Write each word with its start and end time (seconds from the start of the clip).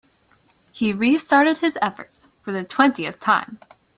He 0.71 0.91
restarted 0.93 1.59
his 1.59 1.77
efforts 1.79 2.31
for 2.41 2.51
the 2.51 2.63
twentieth 2.65 3.19
time. 3.19 3.59